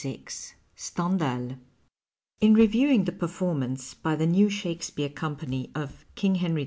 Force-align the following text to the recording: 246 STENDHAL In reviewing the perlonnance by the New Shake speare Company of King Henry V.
246 0.01 0.55
STENDHAL 0.75 1.57
In 2.39 2.55
reviewing 2.55 3.03
the 3.03 3.11
perlonnance 3.11 3.93
by 3.93 4.15
the 4.15 4.25
New 4.25 4.49
Shake 4.49 4.81
speare 4.81 5.09
Company 5.09 5.69
of 5.75 6.05
King 6.15 6.33
Henry 6.33 6.55
V. 6.59 6.59